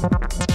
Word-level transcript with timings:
Thanks. 0.00 0.49